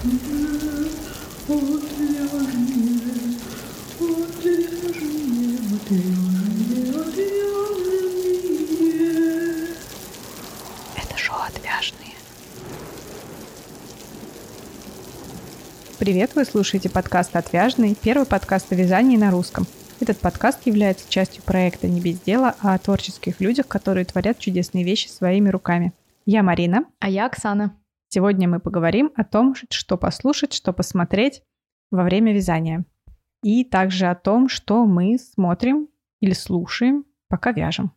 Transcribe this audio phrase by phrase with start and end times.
[0.00, 0.10] Это
[11.16, 12.14] шоу «Отвяжные».
[15.98, 19.66] Привет, вы слушаете подкаст «Отвяжный», первый подкаст о вязании на русском.
[19.98, 25.08] Этот подкаст является частью проекта «Не без дела», о творческих людях, которые творят чудесные вещи
[25.08, 25.92] своими руками.
[26.24, 26.84] Я Марина.
[27.00, 27.74] А я Оксана.
[28.08, 31.42] Сегодня мы поговорим о том, что послушать, что посмотреть
[31.90, 32.84] во время вязания.
[33.42, 35.88] И также о том, что мы смотрим
[36.20, 37.92] или слушаем, пока вяжем.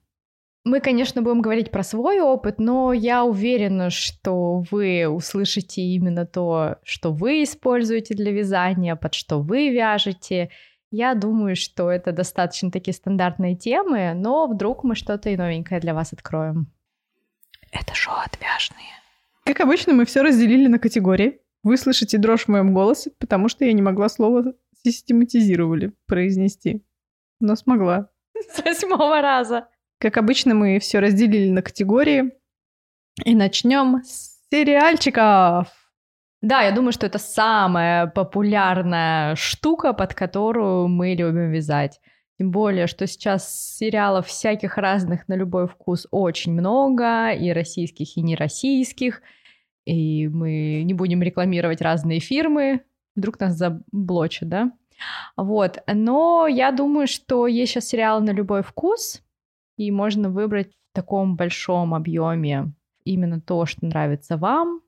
[0.64, 6.78] Мы, конечно, будем говорить про свой опыт, но я уверена, что вы услышите именно то,
[6.84, 10.52] что вы используете для вязания, под что вы вяжете.
[10.92, 15.96] Я думаю, что это достаточно такие стандартные темы, но вдруг мы что-то и новенькое для
[15.96, 16.68] вас откроем.
[17.72, 19.01] Это шоу «Отвяжные».
[19.46, 21.40] Как обычно, мы все разделили на категории.
[21.64, 26.84] Вы слышите дрожь в моем голосе, потому что я не могла слово систематизировали произнести.
[27.40, 28.10] Но смогла.
[28.54, 29.68] С восьмого раза.
[30.00, 32.32] Как обычно, мы все разделили на категории.
[33.24, 35.68] И начнем с сериальчиков.
[36.42, 42.00] Да, я думаю, что это самая популярная штука, под которую мы любим вязать.
[42.40, 48.22] Тем более, что сейчас сериалов всяких разных на любой вкус очень много, и российских, и
[48.24, 49.22] нероссийских.
[49.86, 52.82] И мы не будем рекламировать разные фирмы,
[53.16, 54.72] вдруг нас заблочат, да?
[55.36, 59.22] Вот, но я думаю, что есть сейчас сериалы на любой вкус,
[59.78, 64.82] и можно выбрать в таком большом объеме именно то, что нравится вам,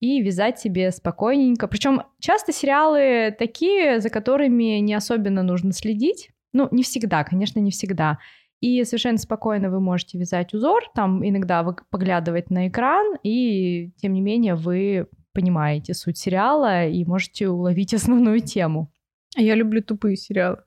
[0.00, 1.66] и вязать себе спокойненько.
[1.68, 6.30] Причем часто сериалы такие, за которыми не особенно нужно следить.
[6.52, 8.18] Ну, не всегда, конечно, не всегда.
[8.60, 14.14] И совершенно спокойно вы можете вязать узор, там иногда вы поглядывать на экран, и тем
[14.14, 18.90] не менее вы понимаете суть сериала и можете уловить основную тему.
[19.36, 20.58] А я люблю тупые сериалы.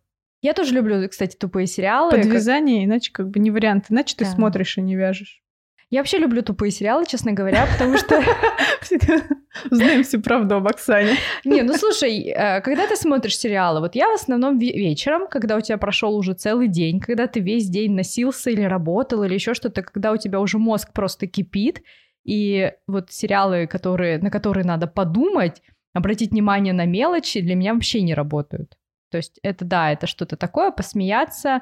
[0.41, 2.11] Я тоже люблю, кстати, тупые сериалы.
[2.11, 2.85] Под вязание, как...
[2.85, 3.85] иначе как бы не вариант.
[3.89, 4.25] Иначе да.
[4.25, 5.41] ты смотришь и не вяжешь.
[5.91, 8.21] Я вообще люблю тупые сериалы, честно говоря, потому что...
[9.71, 11.15] Узнаем всю правду об Оксане.
[11.43, 15.61] Не, ну слушай, э, когда ты смотришь сериалы, вот я в основном вечером, когда у
[15.61, 19.81] тебя прошел уже целый день, когда ты весь день носился или работал, или еще что-то,
[19.81, 21.81] когда у тебя уже мозг просто кипит,
[22.23, 25.63] и вот сериалы, которые, на которые надо подумать,
[25.93, 28.77] обратить внимание на мелочи, для меня вообще не работают.
[29.09, 31.61] То есть это да, это что-то такое, посмеяться,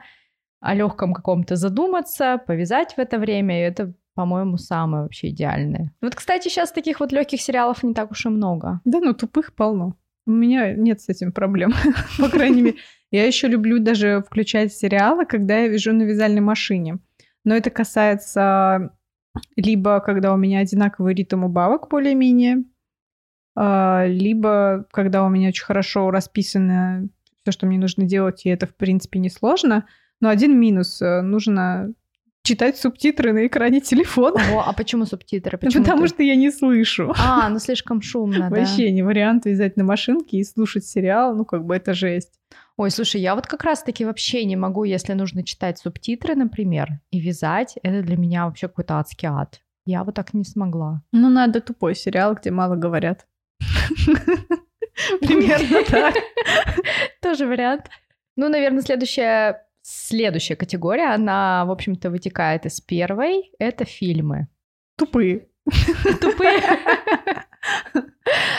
[0.59, 5.93] о легком каком-то задуматься, повязать в это время, и это по-моему, самое вообще идеальное.
[6.01, 8.81] Вот, кстати, сейчас таких вот легких сериалов не так уж и много.
[8.83, 9.95] Да, ну тупых полно.
[10.25, 11.71] У меня нет с этим проблем,
[12.17, 12.77] по крайней мере.
[13.11, 16.97] Я еще люблю даже включать сериалы, когда я вяжу на вязальной машине.
[17.45, 18.91] Но это касается
[19.55, 22.63] либо когда у меня одинаковый ритм убавок более-менее,
[23.55, 27.07] а, либо когда у меня очень хорошо расписано
[27.43, 29.85] все, что мне нужно делать, и это, в принципе, несложно.
[30.19, 30.99] Но один минус.
[31.03, 31.93] Э, нужно
[32.47, 34.41] читать субтитры на экране телефона.
[34.53, 35.57] О, а почему субтитры?
[35.57, 36.07] Почему Потому ты?
[36.07, 37.13] что я не слышу.
[37.17, 38.91] А, ну слишком шумно, Вообще да.
[38.91, 42.39] не вариант вязать на машинке и слушать сериал, ну как бы это жесть.
[42.77, 47.19] Ой, слушай, я вот как раз-таки вообще не могу, если нужно читать субтитры, например, и
[47.19, 49.59] вязать, это для меня вообще какой-то адский ад.
[49.85, 51.01] Я вот так не смогла.
[51.11, 53.27] Ну, надо тупой сериал, где мало говорят.
[55.19, 56.15] Примерно так.
[57.21, 57.89] Тоже вариант.
[58.37, 63.53] Ну, наверное, следующая Следующая категория, она, в общем-то, вытекает из первой.
[63.57, 64.49] Это фильмы.
[64.97, 65.47] Тупые.
[66.19, 66.61] Тупые.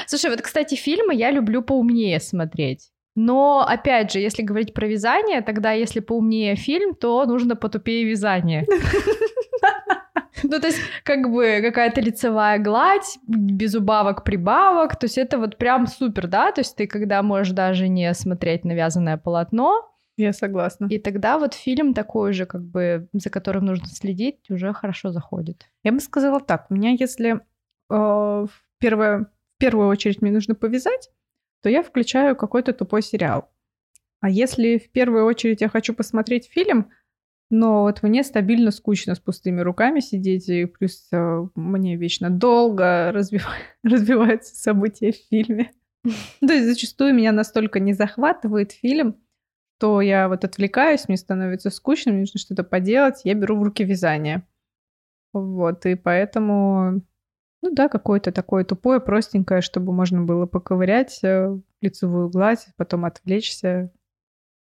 [0.07, 2.93] Слушай, вот, кстати, фильмы я люблю поумнее смотреть.
[3.15, 8.67] Но, опять же, если говорить про вязание, тогда если поумнее фильм, то нужно потупее вязание.
[10.45, 14.97] Ну, то есть, как бы какая-то лицевая гладь, без убавок, прибавок.
[14.97, 16.53] То есть, это вот прям супер, да?
[16.53, 19.91] То есть, ты когда можешь даже не смотреть навязанное полотно,
[20.23, 20.87] я согласна.
[20.91, 25.67] И тогда вот фильм такой же, как бы, за которым нужно следить, уже хорошо заходит.
[25.83, 26.67] Я бы сказала так.
[26.71, 27.39] У меня, если э,
[27.89, 31.11] в, первое, в первую очередь мне нужно повязать,
[31.63, 33.51] то я включаю какой-то тупой сериал.
[34.21, 36.91] А если в первую очередь я хочу посмотреть фильм,
[37.51, 43.11] но вот мне стабильно скучно с пустыми руками сидеть, и плюс э, мне вечно долго
[43.13, 43.47] развив...
[43.83, 45.73] развиваются события в фильме.
[46.41, 49.17] То есть зачастую меня настолько не захватывает фильм,
[49.79, 53.85] то я вот отвлекаюсь, мне становится скучно, мне нужно что-то поделать, я беру в руки
[53.85, 54.43] вязание.
[55.33, 57.03] Вот, и поэтому,
[57.63, 63.93] ну да, какое-то такое тупое, простенькое, чтобы можно было поковырять э, лицевую гладь, потом отвлечься,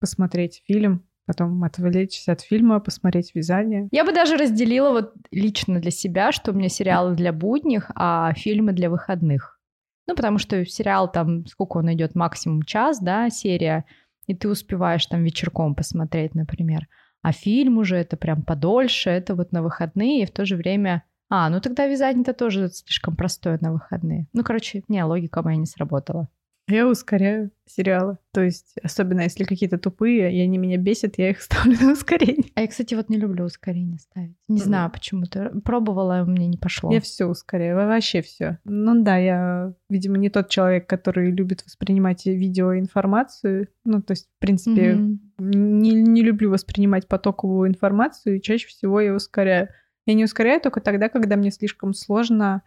[0.00, 3.88] посмотреть фильм, потом отвлечься от фильма, посмотреть вязание.
[3.90, 8.32] Я бы даже разделила вот лично для себя, что у меня сериалы для будних, а
[8.34, 9.60] фильмы для выходных.
[10.06, 13.86] Ну, потому что сериал там, сколько он идет, максимум час, да, серия,
[14.26, 16.88] и ты успеваешь там вечерком посмотреть, например.
[17.22, 21.04] А фильм уже это прям подольше, это вот на выходные, и в то же время...
[21.30, 24.26] А, ну тогда вязание это тоже слишком простое на выходные.
[24.32, 26.28] Ну, короче, не, логика моя не сработала.
[26.66, 28.16] Я ускоряю сериалы.
[28.32, 32.50] То есть, особенно если какие-то тупые, и они меня бесят, я их ставлю на ускорение.
[32.54, 34.36] А я, кстати, вот не люблю ускорение ставить.
[34.48, 35.52] Не знаю почему-то.
[35.64, 36.92] Пробовала, у меня не пошло.
[36.92, 38.58] Я все ускоряю, вообще все.
[38.64, 43.68] Ну да, я, видимо, не тот человек, который любит воспринимать видеоинформацию.
[43.84, 45.18] Ну, то есть, в принципе, mm-hmm.
[45.38, 49.68] не, не люблю воспринимать потоковую информацию, и чаще всего я ускоряю.
[50.06, 52.62] Я не ускоряю только тогда, когда мне слишком сложно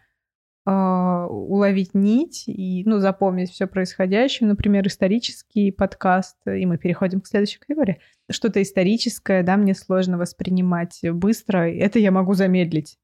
[0.68, 4.50] уловить нить и ну, запомнить все происходящее.
[4.50, 8.00] Например, исторический подкаст, и мы переходим к следующей категории.
[8.30, 12.98] Что-то историческое, да, мне сложно воспринимать быстро, это я могу замедлить.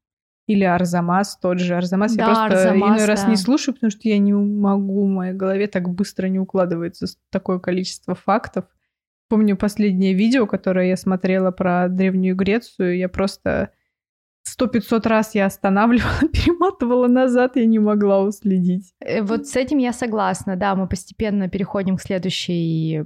[0.46, 1.74] Или Арзамас тот же.
[1.74, 3.06] Арзамас да, я просто Арзамас, иной да.
[3.06, 7.06] раз не слушаю, потому что я не могу, в моей голове так быстро не укладывается
[7.30, 8.66] такое количество фактов.
[9.30, 13.70] Помню последнее видео, которое я смотрела про Древнюю Грецию, я просто
[14.44, 18.92] сто пятьсот раз я останавливала, перематывала назад, я не могла уследить.
[19.00, 23.04] Э, вот с этим я согласна, да, мы постепенно переходим к следующей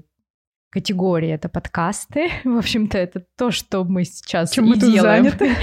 [0.70, 2.28] категории, это подкасты.
[2.44, 5.24] В общем-то, это то, что мы сейчас Чем и мы делаем.
[5.24, 5.50] заняты.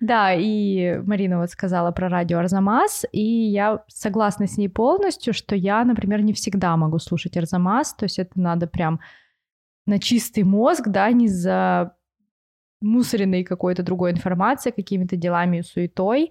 [0.00, 5.54] Да, и Марина вот сказала про радио Арзамас, и я согласна с ней полностью, что
[5.54, 8.98] я, например, не всегда могу слушать Арзамас, то есть это надо прям
[9.86, 11.94] на чистый мозг, да, не за
[12.82, 16.30] мусоренной какой-то другой информацией, какими-то делами и суетой,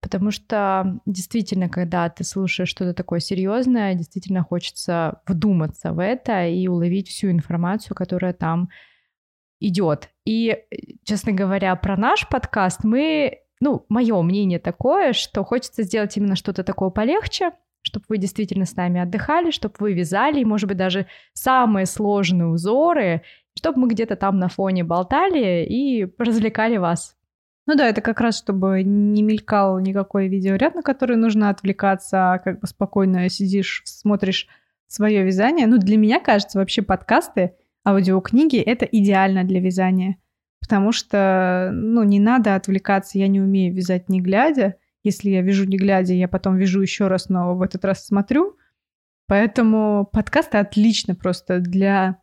[0.00, 6.66] потому что действительно, когда ты слушаешь что-то такое серьезное, действительно хочется вдуматься в это и
[6.68, 8.70] уловить всю информацию, которая там
[9.60, 10.08] идет.
[10.24, 10.56] И,
[11.04, 16.64] честно говоря, про наш подкаст мы, ну, мое мнение такое, что хочется сделать именно что-то
[16.64, 21.06] такое полегче, чтобы вы действительно с нами отдыхали, чтобы вы вязали, и, может быть, даже
[21.32, 23.22] самые сложные узоры
[23.56, 27.16] чтобы мы где-то там на фоне болтали и развлекали вас.
[27.66, 32.38] Ну да, это как раз, чтобы не мелькал никакой видеоряд, на который нужно отвлекаться, а
[32.38, 34.48] как бы спокойно сидишь, смотришь
[34.86, 35.66] свое вязание.
[35.66, 37.54] Ну, для меня кажется, вообще подкасты,
[37.86, 40.16] аудиокниги— это идеально для вязания.
[40.60, 44.76] Потому что, ну, не надо отвлекаться, я не умею вязать не глядя.
[45.02, 48.56] Если я вяжу не глядя, я потом вяжу еще раз, но в этот раз смотрю.
[49.26, 52.18] Поэтому подкасты отлично просто для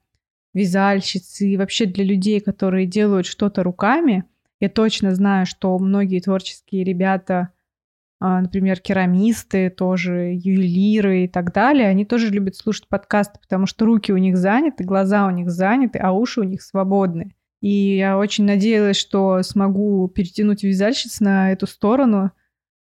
[0.58, 4.26] вязальщицы и вообще для людей, которые делают что-то руками.
[4.60, 7.50] Я точно знаю, что многие творческие ребята,
[8.20, 13.86] а, например, керамисты, тоже ювелиры и так далее, они тоже любят слушать подкасты, потому что
[13.86, 17.36] руки у них заняты, глаза у них заняты, а уши у них свободны.
[17.62, 22.32] И я очень надеялась, что смогу перетянуть вязальщиц на эту сторону,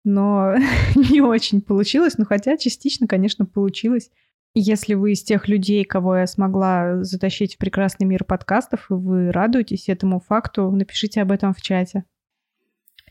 [0.04, 0.54] но
[0.94, 4.10] не очень получилось, но хотя частично, конечно, получилось.
[4.58, 9.30] Если вы из тех людей, кого я смогла затащить в прекрасный мир подкастов, и вы
[9.30, 12.04] радуетесь этому факту, напишите об этом в чате.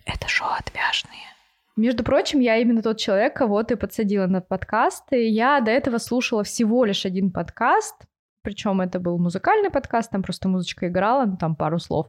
[0.07, 1.21] Это шоу отвяжные.
[1.75, 5.30] Между прочим, я именно тот человек, кого ты подсадила на подкасты.
[5.30, 7.95] Я до этого слушала всего лишь один подкаст,
[8.42, 12.07] причем это был музыкальный подкаст, там просто музычка играла, ну там пару слов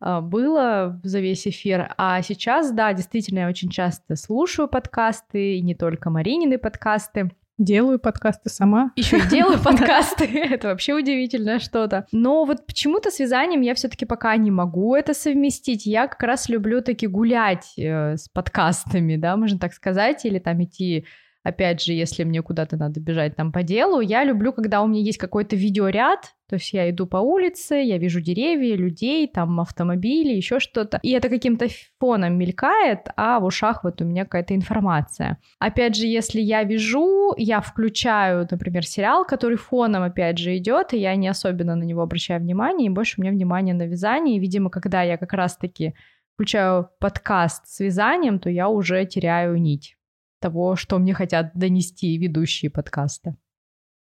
[0.00, 1.94] а, было за весь эфир.
[1.96, 7.30] А сейчас, да, действительно, я очень часто слушаю подкасты, и не только Маринины подкасты.
[7.58, 8.92] Делаю подкасты сама.
[8.96, 10.24] Еще и делаю подкасты.
[10.50, 12.06] Это вообще удивительное что-то.
[12.12, 15.86] Но вот почему-то с вязанием я все-таки пока не могу это совместить.
[15.86, 20.62] Я как раз люблю таки гулять э, с подкастами, да, можно так сказать, или там
[20.62, 21.06] идти
[21.46, 25.00] опять же, если мне куда-то надо бежать там по делу, я люблю, когда у меня
[25.00, 30.34] есть какой-то видеоряд, то есть я иду по улице, я вижу деревья, людей, там автомобили,
[30.34, 31.68] еще что-то, и это каким-то
[32.00, 35.38] фоном мелькает, а в ушах вот у меня какая-то информация.
[35.60, 40.98] Опять же, если я вижу, я включаю, например, сериал, который фоном опять же идет, и
[40.98, 44.68] я не особенно на него обращаю внимание, и больше у меня внимание на вязание, видимо,
[44.68, 45.94] когда я как раз-таки
[46.34, 49.96] включаю подкаст с вязанием, то я уже теряю нить
[50.40, 53.36] того, что мне хотят донести ведущие подкаста.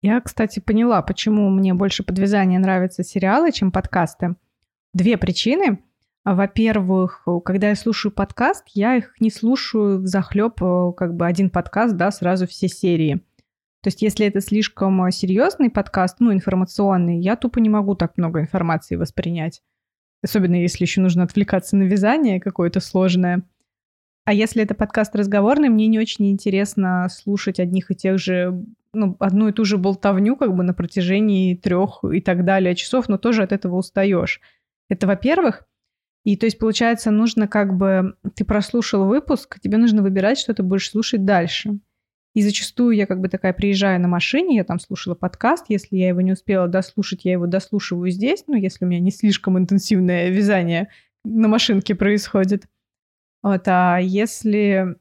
[0.02, 4.36] Я, кстати, поняла, почему мне больше подвязания нравятся сериалы, чем подкасты.
[4.94, 5.80] Две причины.
[6.24, 11.50] Во-первых, когда я слушаю подкаст, я их не слушаю в захлеб, э, как бы один
[11.50, 13.22] подкаст, да, сразу все серии.
[13.82, 18.42] То есть, если это слишком серьезный подкаст, ну, информационный, я тупо не могу так много
[18.42, 19.62] информации воспринять.
[20.22, 23.44] Особенно если еще нужно отвлекаться на вязание какое-то сложное.
[24.26, 29.16] А если это подкаст разговорный, мне не очень интересно слушать одних и тех же, ну,
[29.20, 33.18] одну и ту же болтовню как бы на протяжении трех и так далее часов, но
[33.18, 34.40] тоже от этого устаешь.
[34.88, 35.64] Это во-первых.
[36.26, 38.16] И то есть, получается, нужно как бы...
[38.36, 41.80] Ты прослушал выпуск, тебе нужно выбирать, что ты будешь слушать дальше.
[42.36, 46.10] И зачастую я как бы такая приезжаю на машине, я там слушала подкаст, если я
[46.10, 50.30] его не успела дослушать, я его дослушиваю здесь, ну, если у меня не слишком интенсивное
[50.30, 50.90] вязание
[51.24, 52.66] на машинке происходит.
[53.42, 54.96] Вот, а если,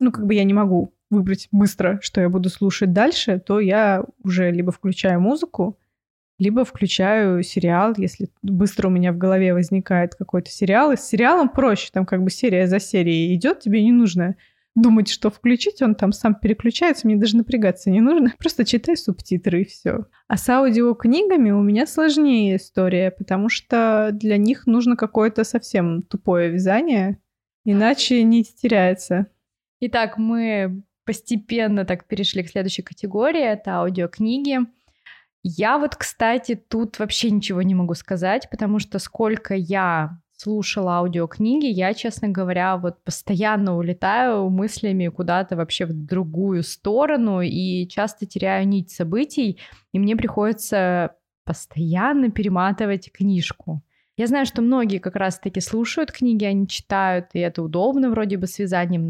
[0.00, 4.04] ну, как бы я не могу выбрать быстро, что я буду слушать дальше, то я
[4.22, 5.78] уже либо включаю музыку,
[6.38, 10.92] либо включаю сериал, если быстро у меня в голове возникает какой-то сериал.
[10.92, 14.36] И с сериалом проще, там как бы серия за серией идет, тебе не нужно
[14.76, 18.32] думать, что включить, он там сам переключается, мне даже напрягаться не нужно.
[18.38, 20.06] Просто читай субтитры и все.
[20.28, 26.50] А с аудиокнигами у меня сложнее история, потому что для них нужно какое-то совсем тупое
[26.50, 27.18] вязание,
[27.70, 29.26] иначе не теряется.
[29.80, 34.60] Итак, мы постепенно так перешли к следующей категории, это аудиокниги.
[35.42, 41.66] Я вот, кстати, тут вообще ничего не могу сказать, потому что сколько я слушала аудиокниги,
[41.66, 48.66] я, честно говоря, вот постоянно улетаю мыслями куда-то вообще в другую сторону и часто теряю
[48.66, 49.58] нить событий,
[49.92, 53.82] и мне приходится постоянно перематывать книжку.
[54.18, 58.48] Я знаю, что многие как раз-таки слушают книги, они читают, и это удобно вроде бы
[58.48, 58.58] с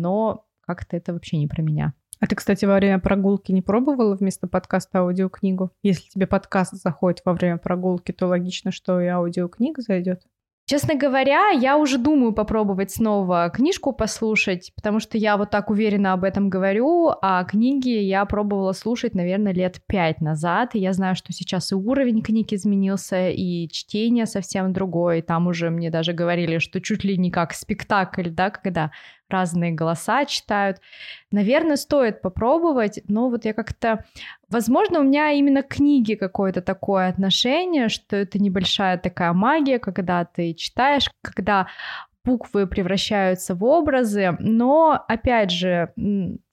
[0.01, 1.95] но как-то это вообще не про меня.
[2.21, 5.71] А ты, кстати, во время прогулки не пробовала вместо подкаста аудиокнигу?
[5.83, 10.25] Если тебе подкаст заходит во время прогулки, то логично, что и аудиокнига зайдет.
[10.69, 16.13] Честно говоря, я уже думаю попробовать снова книжку послушать, потому что я вот так уверенно
[16.13, 21.17] об этом говорю, а книги я пробовала слушать, наверное, лет пять назад, и я знаю,
[21.17, 26.13] что сейчас и уровень книг изменился, и чтение совсем другое, и там уже мне даже
[26.13, 28.91] говорили, что чуть ли не как спектакль, да, когда
[29.29, 30.79] разные голоса читают.
[31.31, 34.05] Наверное, стоит попробовать, но вот я как-то...
[34.49, 40.25] Возможно, у меня именно к книге какое-то такое отношение, что это небольшая такая магия, когда
[40.25, 41.67] ты читаешь, когда
[42.25, 45.93] буквы превращаются в образы, но, опять же,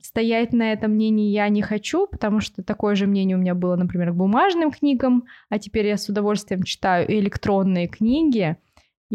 [0.02, 3.76] стоять на этом мнении я не хочу, потому что такое же мнение у меня было,
[3.76, 8.58] например, к бумажным книгам, а теперь я с удовольствием читаю электронные книги,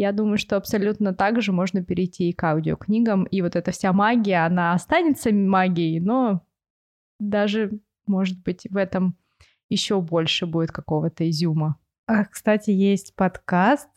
[0.00, 3.92] я думаю, что абсолютно так же можно перейти и к аудиокнигам, и вот эта вся
[3.92, 6.42] магия, она останется магией, но
[7.18, 9.18] даже, может быть, в этом
[9.68, 11.76] еще больше будет какого-то изюма.
[12.06, 13.90] А, кстати, есть подкаст,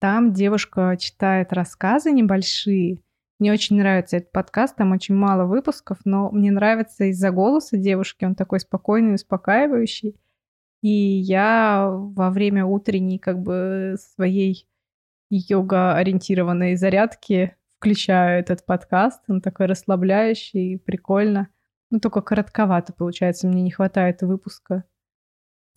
[0.00, 2.98] там девушка читает рассказы небольшие.
[3.38, 8.26] Мне очень нравится этот подкаст, там очень мало выпусков, но мне нравится из-за голоса девушки,
[8.26, 10.14] он такой спокойный, успокаивающий.
[10.82, 14.68] И я во время утренней как бы своей
[15.36, 19.22] йога-ориентированные зарядки включаю этот подкаст.
[19.28, 21.48] Он такой расслабляющий, прикольно.
[21.90, 23.48] Ну, только коротковато получается.
[23.48, 24.84] Мне не хватает выпуска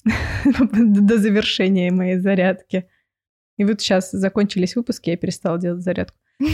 [0.05, 2.89] до завершения моей зарядки.
[3.57, 6.17] И вот сейчас закончились выпуски, я перестала делать зарядку.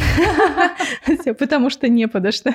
[1.40, 2.54] Потому что не подо что.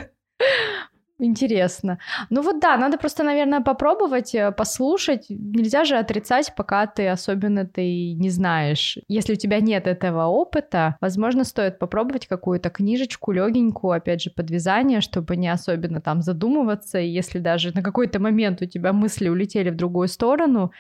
[1.19, 1.99] Интересно.
[2.29, 5.27] Ну вот да, надо просто, наверное, попробовать, э, послушать.
[5.31, 8.99] Нельзя же отрицать, пока ты особенно ты не знаешь.
[9.09, 15.01] Если у тебя нет этого опыта, возможно, стоит попробовать какую-то книжечку легенькую, опять же, подвязание,
[15.01, 16.99] чтобы не особенно там задумываться.
[16.99, 20.71] И если даже на какой-то момент у тебя мысли улетели в другую сторону,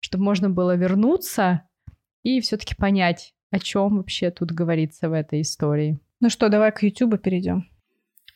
[0.00, 1.62] чтобы можно было вернуться
[2.22, 5.98] и все-таки понять, о чем вообще тут говорится в этой истории.
[6.20, 7.66] Ну что, давай к YouTube перейдем.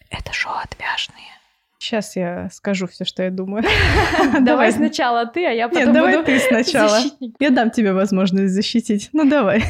[0.09, 1.40] Это шоу отвяжные.
[1.81, 3.65] Сейчас я скажу все, что я думаю.
[4.43, 6.99] Давай сначала ты, а я потом Нет, давай ты сначала.
[7.39, 9.09] Я дам тебе возможность защитить.
[9.15, 9.65] Ну, давай.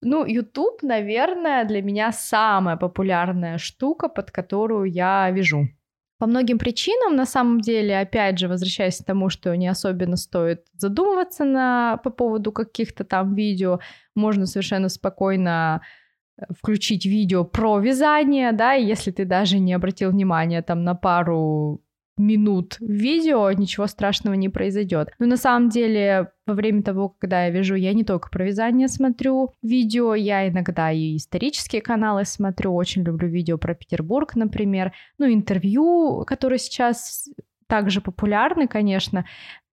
[0.00, 5.68] Ну, YouTube, наверное, для меня самая популярная штука, под которую я вяжу.
[6.20, 10.64] По многим причинам, на самом деле, опять же, возвращаясь к тому, что не особенно стоит
[10.74, 13.80] задумываться на, по поводу каких-то там видео,
[14.14, 15.82] можно совершенно спокойно
[16.58, 21.82] включить видео про вязание, да, и если ты даже не обратил внимания там на пару
[22.18, 25.10] минут видео, ничего страшного не произойдет.
[25.18, 28.88] Но на самом деле, во время того, когда я вяжу, я не только про вязание
[28.88, 35.32] смотрю видео, я иногда и исторические каналы смотрю, очень люблю видео про Петербург, например, ну,
[35.32, 37.28] интервью, которые сейчас
[37.66, 39.24] также популярны, конечно,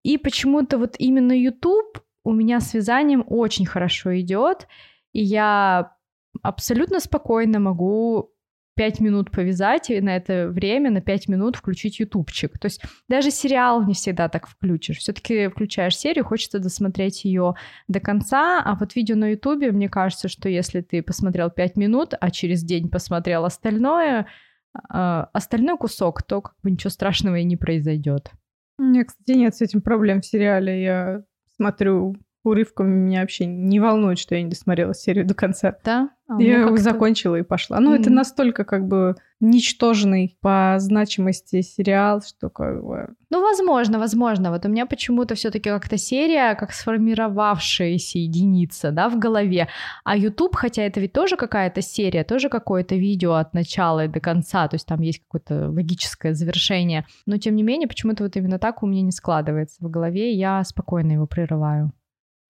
[0.04, 4.68] и почему-то вот именно YouTube у меня с вязанием очень хорошо идет,
[5.14, 5.95] и я
[6.42, 8.32] абсолютно спокойно могу
[8.76, 12.60] пять минут повязать и на это время, на пять минут включить ютубчик.
[12.60, 14.98] То есть даже сериал не всегда так включишь.
[14.98, 17.56] Все-таки включаешь серию, хочется досмотреть ее
[17.88, 22.14] до конца, а вот видео на ютубе, мне кажется, что если ты посмотрел пять минут,
[22.20, 24.28] а через день посмотрел остальное,
[24.76, 28.32] э, остальной кусок, то как бы ничего страшного и не произойдет.
[28.78, 30.84] У меня, кстати, нет с этим проблем в сериале.
[30.84, 31.24] Я
[31.56, 35.76] смотрю урывками, меня вообще не волнует, что я не досмотрела серию до конца.
[35.84, 36.10] Да?
[36.28, 37.80] А я его закончила и пошла.
[37.80, 38.02] Ну, mm-hmm.
[38.02, 43.10] это настолько как бы ничтожный по значимости сериал, что как бы...
[43.30, 44.50] Ну, возможно, возможно.
[44.50, 49.68] Вот у меня почему-то все таки как-то серия, как сформировавшаяся единица, да, в голове.
[50.04, 54.20] А YouTube, хотя это ведь тоже какая-то серия, тоже какое-то видео от начала и до
[54.20, 57.06] конца, то есть там есть какое-то логическое завершение.
[57.28, 60.38] Но, тем не менее, почему-то вот именно так у меня не складывается в голове, и
[60.38, 61.92] я спокойно его прерываю.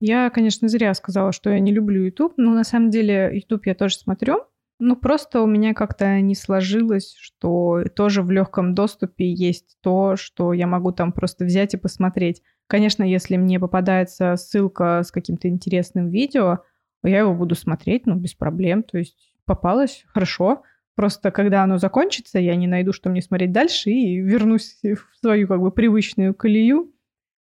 [0.00, 3.74] Я, конечно, зря сказала, что я не люблю YouTube, но на самом деле YouTube я
[3.74, 4.44] тоже смотрю.
[4.78, 10.52] Ну, просто у меня как-то не сложилось, что тоже в легком доступе есть то, что
[10.52, 12.42] я могу там просто взять и посмотреть.
[12.66, 16.58] Конечно, если мне попадается ссылка с каким-то интересным видео,
[17.02, 18.82] я его буду смотреть, ну, без проблем.
[18.82, 20.62] То есть попалось, хорошо.
[20.94, 25.48] Просто когда оно закончится, я не найду, что мне смотреть дальше, и вернусь в свою
[25.48, 26.92] как бы привычную колею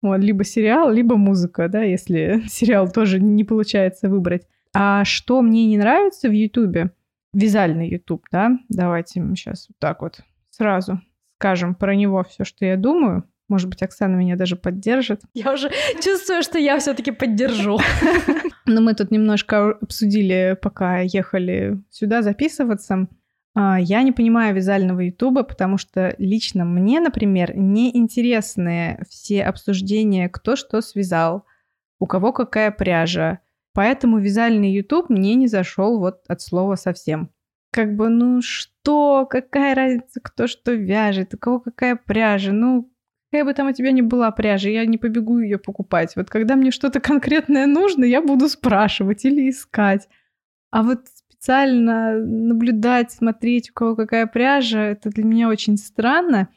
[0.09, 4.47] вот, либо сериал, либо музыка, да, если сериал тоже не получается выбрать.
[4.73, 6.91] А что мне не нравится в Ютубе?
[7.33, 8.57] Вязальный Ютуб, да?
[8.69, 10.19] Давайте сейчас вот так вот
[10.49, 11.01] сразу
[11.37, 13.23] скажем про него все, что я думаю.
[13.47, 15.21] Может быть, Оксана меня даже поддержит.
[15.35, 15.69] Я уже
[16.01, 17.77] чувствую, что я все-таки поддержу.
[18.65, 23.07] Но мы тут немножко обсудили, пока ехали сюда записываться.
[23.55, 30.27] А, я не понимаю вязального ютуба, потому что лично мне, например, не интересны все обсуждения,
[30.27, 31.45] кто что связал,
[31.99, 33.39] у кого какая пряжа.
[33.73, 37.29] Поэтому вязальный ютуб мне не зашел вот от слова совсем.
[37.71, 42.91] Как бы, ну что, какая разница, кто что вяжет, у кого какая пряжа, ну
[43.31, 46.15] какая бы там у тебя ни была пряжа, я не побегу ее покупать.
[46.17, 50.07] Вот когда мне что-то конкретное нужно, я буду спрашивать или искать.
[50.71, 51.05] А вот
[51.45, 56.49] специально наблюдать, смотреть, у кого какая пряжа, это для меня очень странно.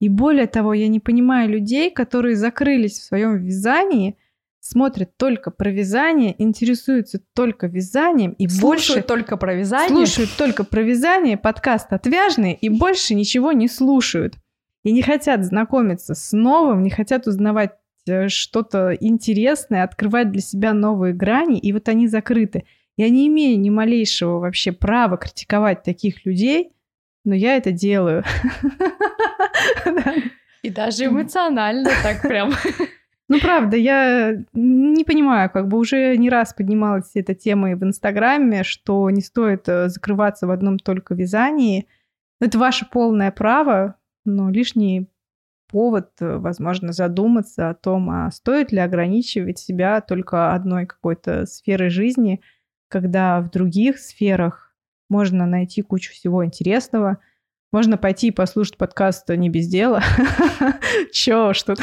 [0.00, 4.18] И более того, я не понимаю людей, которые закрылись в своем вязании,
[4.60, 10.64] смотрят только про вязание, интересуются только вязанием и слушают больше только про вязание, слушают только
[10.64, 14.34] про вязание, подкаст отвяжный и больше ничего не слушают
[14.82, 17.72] и не хотят знакомиться с новым, не хотят узнавать
[18.06, 22.64] э, что-то интересное, открывать для себя новые грани, и вот они закрыты.
[22.96, 26.72] Я не имею ни малейшего вообще права критиковать таких людей,
[27.24, 28.22] но я это делаю.
[30.62, 32.52] И даже эмоционально так прям.
[33.26, 37.82] Ну, правда, я не понимаю, как бы уже не раз поднималась эта тема и в
[37.82, 41.88] Инстаграме, что не стоит э, закрываться в одном только вязании.
[42.38, 43.94] Это ваше полное право,
[44.26, 45.08] но лишний
[45.70, 51.88] повод, э, возможно, задуматься о том, а стоит ли ограничивать себя только одной какой-то сферой
[51.88, 52.42] жизни–
[52.88, 54.74] когда в других сферах
[55.08, 57.18] можно найти кучу всего интересного.
[57.72, 60.02] Можно пойти и послушать подкаст «Не без дела».
[61.12, 61.82] Чё, что-то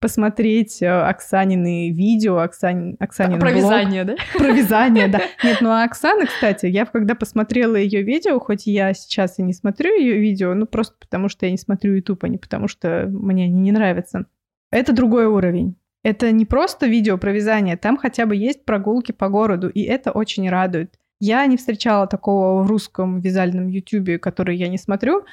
[0.00, 2.96] посмотреть э, Оксанины видео, Оксан...
[3.00, 4.16] Оксанин Про вязание, да?
[4.38, 5.20] Про вязание, да.
[5.42, 9.52] Нет, ну а Оксана, кстати, я когда посмотрела ее видео, хоть я сейчас и не
[9.52, 13.06] смотрю ее видео, ну просто потому что я не смотрю YouTube, а не потому что
[13.08, 14.26] мне они не нравятся.
[14.70, 15.76] Это другой уровень.
[16.02, 20.12] Это не просто видео про вязание, там хотя бы есть прогулки по городу, и это
[20.12, 20.94] очень радует.
[21.20, 25.24] Я не встречала такого в русском вязальном ютубе, который я не смотрю.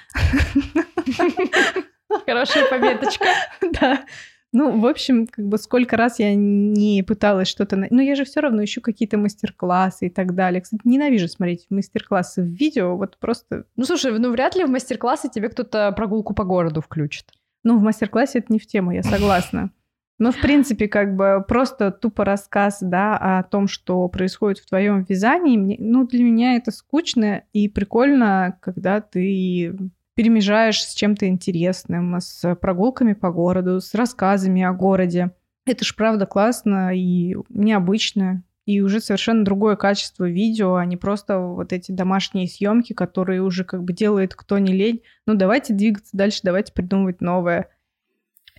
[2.25, 3.25] Хорошая пометочка.
[3.80, 4.04] Да.
[4.58, 7.88] Ну, в общем, как бы сколько раз я не пыталась что-то...
[7.89, 10.62] Но я же все равно ищу какие-то мастер-классы и так далее.
[10.62, 13.65] Кстати, ненавижу смотреть мастер-классы в видео, вот просто...
[13.75, 17.25] Ну, слушай, ну вряд ли в мастер-классе тебе кто-то прогулку по городу включит.
[17.63, 19.71] Ну, в мастер-классе это не в тему, я согласна.
[20.17, 25.04] Ну, в принципе, как бы просто тупо рассказ, да, о том, что происходит в твоем
[25.04, 29.75] вязании, мне, ну, для меня это скучно и прикольно, когда ты
[30.15, 35.32] перемежаешь с чем-то интересным, с прогулками по городу, с рассказами о городе.
[35.65, 38.43] Это ж правда классно и необычно.
[38.65, 43.63] И уже совершенно другое качество видео, а не просто вот эти домашние съемки, которые уже
[43.63, 45.01] как бы делает кто не лень.
[45.28, 47.69] Ну, давайте двигаться дальше, давайте придумывать новое.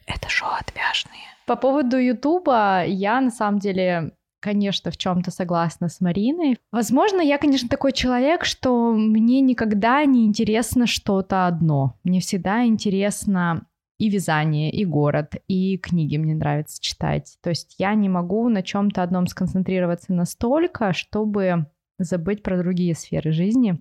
[0.06, 1.35] Это шоу отвяжные.
[1.46, 6.56] По поводу Ютуба я на самом деле конечно, в чем-то согласна с Мариной.
[6.70, 11.98] Возможно, я, конечно, такой человек, что мне никогда не интересно что-то одно.
[12.04, 13.66] Мне всегда интересно
[13.98, 17.38] и вязание, и город, и книги мне нравится читать.
[17.42, 21.66] То есть я не могу на чем-то одном сконцентрироваться настолько, чтобы
[21.98, 23.80] забыть про другие сферы жизни.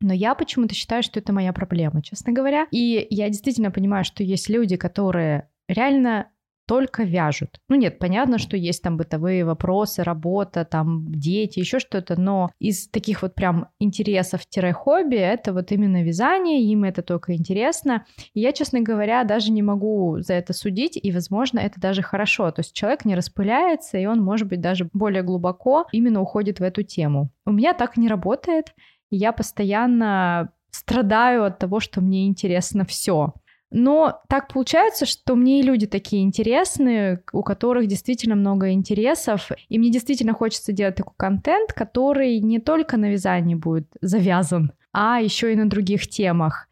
[0.00, 2.66] Но я почему-то считаю, что это моя проблема, честно говоря.
[2.70, 6.28] И я действительно понимаю, что есть люди, которые реально
[6.66, 7.60] только вяжут.
[7.68, 12.88] Ну нет, понятно, что есть там бытовые вопросы, работа, там дети, еще что-то, но из
[12.88, 18.04] таких вот прям интересов-хобби это вот именно вязание, им это только интересно.
[18.34, 22.50] И я, честно говоря, даже не могу за это судить, и, возможно, это даже хорошо.
[22.50, 26.62] То есть человек не распыляется, и он, может быть, даже более глубоко именно уходит в
[26.62, 27.30] эту тему.
[27.44, 28.74] У меня так не работает,
[29.10, 33.32] и я постоянно страдаю от того, что мне интересно все.
[33.70, 39.78] Но так получается, что мне и люди такие интересные, у которых действительно много интересов, и
[39.78, 45.52] мне действительно хочется делать такой контент, который не только на вязании будет завязан, а еще
[45.52, 46.68] и на других темах.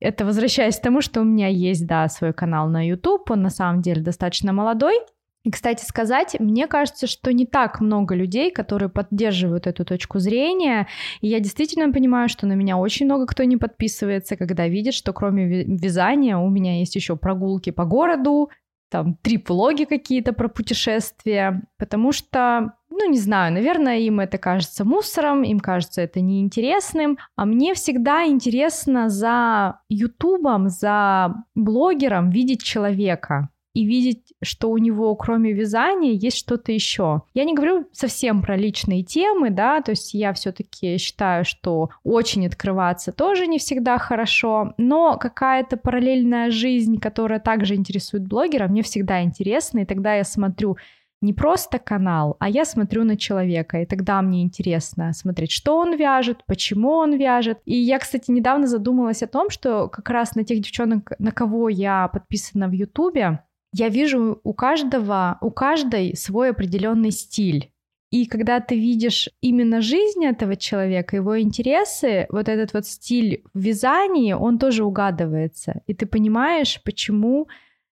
[0.00, 3.50] Это возвращаясь к тому, что у меня есть, да, свой канал на YouTube, он на
[3.50, 4.94] самом деле достаточно молодой,
[5.44, 10.88] и, кстати сказать, мне кажется, что не так много людей, которые поддерживают эту точку зрения.
[11.20, 15.12] И я действительно понимаю, что на меня очень много кто не подписывается, когда видит, что
[15.12, 18.50] кроме вязания у меня есть еще прогулки по городу,
[18.90, 25.42] там трип-влоги какие-то про путешествия, потому что, ну, не знаю, наверное, им это кажется мусором,
[25.42, 33.84] им кажется это неинтересным, а мне всегда интересно за ютубом, за блогером видеть человека, и
[33.84, 37.22] видеть, что у него кроме вязания есть что-то еще.
[37.32, 42.44] Я не говорю совсем про личные темы, да, то есть я все-таки считаю, что очень
[42.44, 49.22] открываться тоже не всегда хорошо, но какая-то параллельная жизнь, которая также интересует блогера, мне всегда
[49.22, 50.76] интересна, и тогда я смотрю
[51.20, 55.96] не просто канал, а я смотрю на человека, и тогда мне интересно смотреть, что он
[55.96, 57.58] вяжет, почему он вяжет.
[57.64, 61.68] И я, кстати, недавно задумалась о том, что как раз на тех девчонок, на кого
[61.68, 63.40] я подписана в Ютубе,
[63.78, 67.70] я вижу у каждого, у каждой свой определенный стиль.
[68.10, 73.60] И когда ты видишь именно жизнь этого человека, его интересы, вот этот вот стиль в
[73.60, 75.82] вязании, он тоже угадывается.
[75.86, 77.48] И ты понимаешь, почему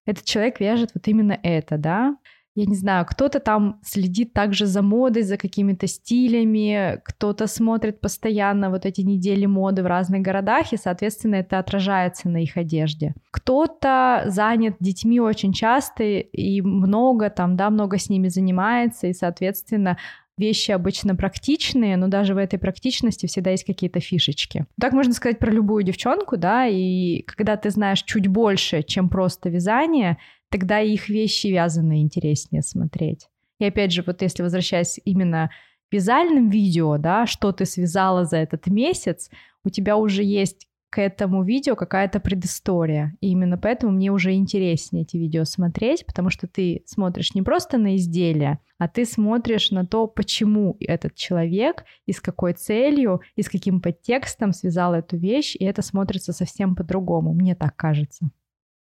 [0.07, 2.17] этот человек вяжет вот именно это, да?
[2.57, 8.71] Я не знаю, кто-то там следит также за модой, за какими-то стилями, кто-то смотрит постоянно
[8.71, 13.15] вот эти недели моды в разных городах, и, соответственно, это отражается на их одежде.
[13.31, 19.99] Кто-то занят детьми очень часто и много там, да, много с ними занимается, и, соответственно,
[20.39, 24.67] вещи обычно практичные, но даже в этой практичности всегда есть какие-то фишечки.
[24.81, 29.49] Так можно сказать про любую девчонку, да, и когда ты знаешь чуть больше, чем просто
[29.49, 30.19] вязание,
[30.51, 33.29] тогда их вещи вязаные интереснее смотреть.
[33.59, 35.51] И опять же, вот если возвращаясь именно
[35.89, 39.31] к вязальным видео, да, что ты связала за этот месяц,
[39.65, 43.15] у тебя уже есть к этому видео какая-то предыстория.
[43.21, 47.77] И именно поэтому мне уже интереснее эти видео смотреть, потому что ты смотришь не просто
[47.77, 53.43] на изделие, а ты смотришь на то, почему этот человек и с какой целью и
[53.43, 58.31] с каким подтекстом связал эту вещь, и это смотрится совсем по-другому, мне так кажется.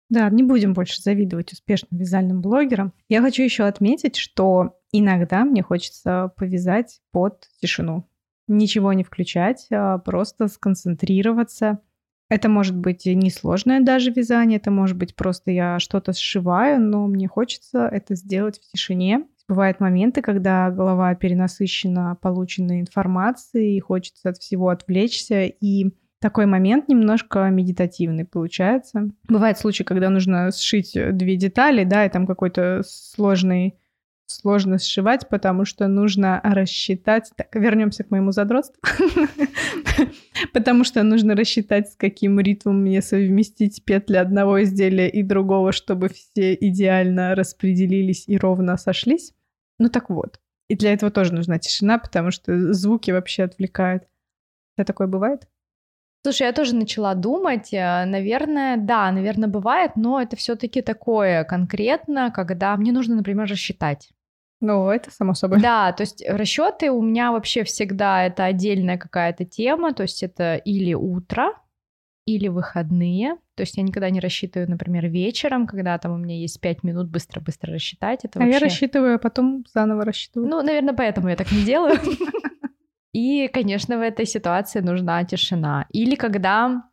[0.10, 2.92] Да, не будем больше завидовать успешным вязальным блогерам.
[3.08, 8.10] Я хочу еще отметить, что иногда мне хочется повязать под тишину.
[8.50, 11.80] Ничего не включать, а просто сконцентрироваться.
[12.34, 17.28] Это может быть несложное даже вязание, это может быть просто я что-то сшиваю, но мне
[17.28, 19.28] хочется это сделать в тишине.
[19.48, 26.88] Бывают моменты, когда голова перенасыщена полученной информацией, и хочется от всего отвлечься и такой момент
[26.88, 29.10] немножко медитативный получается.
[29.30, 33.78] Бывает случай, когда нужно сшить две детали, да, и там какой-то сложный
[34.26, 37.32] сложно сшивать, потому что нужно рассчитать...
[37.36, 38.82] Так, вернемся к моему задротству.
[40.54, 46.10] Потому что нужно рассчитать, с каким ритмом мне совместить петли одного изделия и другого, чтобы
[46.10, 49.34] все идеально распределились и ровно сошлись.
[49.80, 50.40] Ну так вот.
[50.70, 54.04] И для этого тоже нужна тишина, потому что звуки вообще отвлекают.
[54.78, 55.48] Это такое бывает?
[56.24, 62.32] Слушай, я тоже начала думать, э, наверное, да, наверное, бывает, но это все-таки такое конкретно,
[62.32, 64.10] когда мне нужно, например, рассчитать.
[64.62, 65.60] Ну, это само собой.
[65.60, 70.56] Да, то есть расчеты у меня вообще всегда это отдельная какая-то тема, то есть это
[70.56, 71.52] или утро,
[72.26, 73.36] или выходные.
[73.56, 77.10] То есть я никогда не рассчитываю, например, вечером, когда там у меня есть пять минут
[77.10, 78.24] быстро-быстро рассчитать.
[78.24, 78.54] Это а вообще...
[78.54, 80.50] я рассчитываю, а потом заново рассчитываю.
[80.50, 82.00] Ну, наверное, поэтому я так не делаю.
[83.14, 85.86] И, конечно, в этой ситуации нужна тишина.
[85.90, 86.84] Или когда,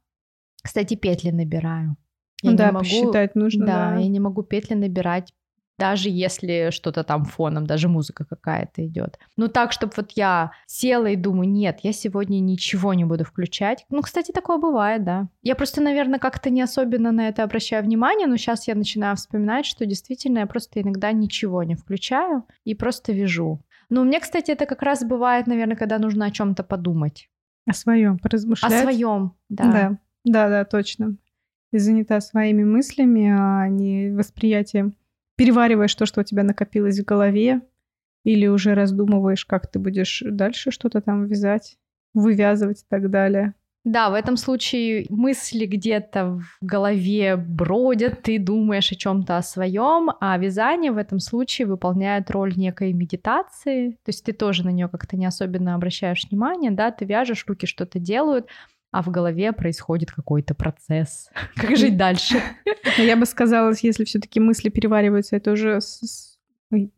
[0.63, 1.97] кстати, петли набираю.
[2.43, 3.67] Я да, не могу, посчитать нужно.
[3.67, 5.33] Да, да, я не могу петли набирать,
[5.81, 9.19] даже если что-то там фоном, даже музыка какая-то идет.
[9.37, 13.87] Ну так, чтобы вот я села и думаю, нет, я сегодня ничего не буду включать.
[13.89, 15.29] Ну, кстати, такое бывает, да.
[15.43, 19.65] Я просто, наверное, как-то не особенно на это обращаю внимание, но сейчас я начинаю вспоминать,
[19.65, 23.63] что действительно я просто иногда ничего не включаю и просто вяжу.
[23.91, 27.29] Но у меня, кстати, это как раз бывает, наверное, когда нужно о чем-то подумать.
[27.67, 28.73] О своем, поразмышлять.
[28.73, 29.73] О своем, да.
[29.73, 31.17] Да, да, да, точно.
[31.73, 34.95] Ты занята своими мыслями, а не восприятием
[35.41, 37.63] перевариваешь то, что у тебя накопилось в голове,
[38.25, 41.79] или уже раздумываешь, как ты будешь дальше что-то там вязать,
[42.13, 43.55] вывязывать и так далее.
[43.85, 50.11] Да, в этом случае мысли где-то в голове бродят, ты думаешь о чем-то о своем,
[50.21, 54.89] а вязание в этом случае выполняет роль некой медитации, то есть ты тоже на нее
[54.89, 58.49] как-то не особенно обращаешь внимание, да, ты вяжешь, руки что-то делают,
[58.93, 61.31] а в голове происходит какой-то процесс.
[61.55, 62.43] Как жить дальше?
[62.99, 65.79] Я бы сказала, если все-таки мысли перевариваются, это уже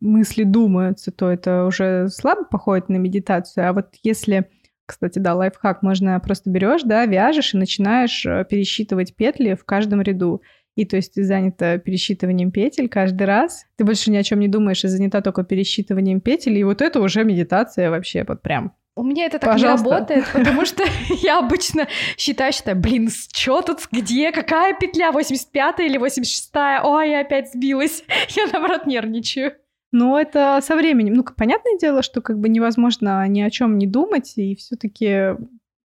[0.01, 3.69] мысли думаются, то это уже слабо походит на медитацию.
[3.69, 4.49] А вот если
[4.93, 5.81] кстати, да, лайфхак.
[5.81, 10.41] Можно просто берешь, да, вяжешь и начинаешь э, пересчитывать петли в каждом ряду.
[10.75, 13.65] И то есть ты занята пересчитыванием петель каждый раз.
[13.77, 16.57] Ты больше ни о чем не думаешь и занята только пересчитыванием петель.
[16.57, 18.73] И вот это уже медитация вообще вот прям.
[18.95, 19.85] У меня это так Пожалуйста.
[19.85, 20.83] не работает, потому что
[21.21, 26.51] я обычно считаю, что, блин, что тут, где, какая петля, 85 или 86
[26.83, 28.03] ой, я опять сбилась.
[28.35, 29.53] Я, наоборот, нервничаю.
[29.93, 31.13] Но это со временем.
[31.13, 35.37] Ну, понятное дело, что как бы невозможно ни о чем не думать, и все-таки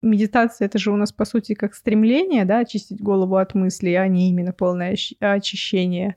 [0.00, 4.06] медитация это же у нас по сути как стремление, да, очистить голову от мыслей, а
[4.06, 6.14] не именно полное очищение.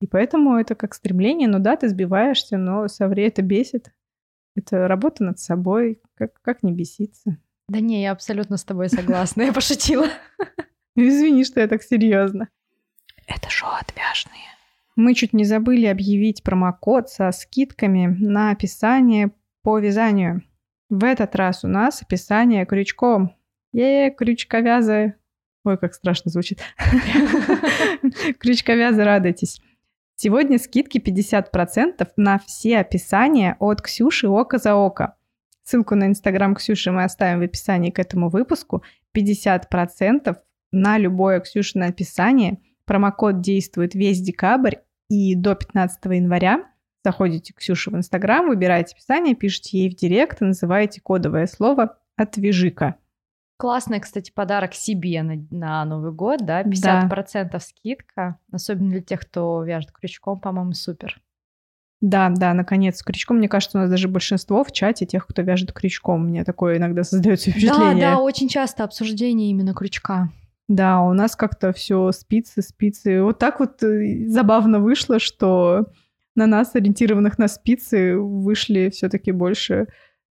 [0.00, 3.92] И поэтому это как стремление, ну да, ты сбиваешься, но со временем это бесит.
[4.56, 7.36] Это работа над собой, как, как не беситься.
[7.68, 10.08] Да не, я абсолютно с тобой согласна, я пошутила.
[10.96, 12.48] Извини, что я так серьезно.
[13.26, 14.57] Это шоу отвяжные.
[14.98, 19.30] Мы чуть не забыли объявить промокод со скидками на описание
[19.62, 20.42] по вязанию.
[20.90, 23.32] В этот раз у нас описание крючком.
[23.72, 25.14] Е, крючковязы.
[25.64, 26.58] Ой, как страшно звучит.
[28.40, 29.60] Крючковязы, радуйтесь.
[30.16, 35.14] Сегодня скидки 50% на все описания от Ксюши Око за Око.
[35.62, 38.82] Ссылку на инстаграм Ксюши мы оставим в описании к этому выпуску.
[39.16, 40.36] 50%
[40.72, 42.58] на любое Ксюшино описание.
[42.84, 44.74] Промокод действует весь декабрь
[45.08, 46.64] и до 15 января
[47.04, 51.98] заходите к Ксюше в Инстаграм, выбираете описание, пишите ей в директ и называете кодовое слово
[52.16, 52.96] «Отвяжика».
[53.56, 57.58] Классный, кстати, подарок себе на, на Новый год, да, 50% да.
[57.58, 61.20] скидка, особенно для тех, кто вяжет крючком, по-моему, супер.
[62.00, 63.38] Да, да, наконец, крючком.
[63.38, 66.26] Мне кажется, у нас даже большинство в чате тех, кто вяжет крючком.
[66.28, 67.94] Мне такое иногда создается впечатление.
[67.96, 70.30] Да, да, очень часто обсуждение именно крючка.
[70.68, 73.22] Да, у нас как-то все спицы, спицы.
[73.22, 75.86] Вот так вот э, забавно вышло, что
[76.34, 79.88] на нас, ориентированных на спицы, вышли все-таки больше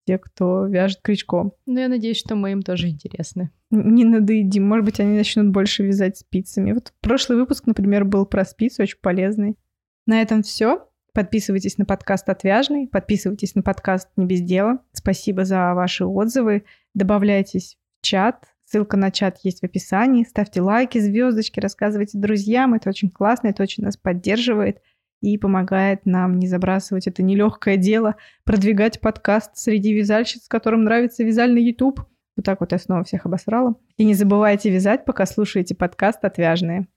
[0.06, 1.54] те, кто вяжет крючком.
[1.66, 3.52] Ну, я надеюсь, что мы им тоже интересны.
[3.72, 4.68] Не надоедим.
[4.68, 6.74] Может быть, они начнут больше вязать спицами.
[6.74, 9.56] Вот прошлый выпуск, например, был про спицы, очень полезный.
[10.06, 10.88] На этом все.
[11.14, 14.80] Подписывайтесь на подкаст «Отвяжный», подписывайтесь на подкаст «Не без дела».
[14.94, 16.64] Спасибо за ваши отзывы.
[16.96, 20.24] Добавляйтесь в чат, Ссылка на чат есть в описании.
[20.24, 22.74] Ставьте лайки, звездочки, рассказывайте друзьям.
[22.74, 24.82] Это очень классно, это очень нас поддерживает
[25.22, 31.64] и помогает нам не забрасывать это нелегкое дело, продвигать подкаст среди вязальщиц, которым нравится вязальный
[31.64, 32.00] YouTube.
[32.36, 33.76] Вот так вот я снова всех обосрала.
[33.98, 36.88] И не забывайте вязать, пока слушаете подкаст «Отвяжные».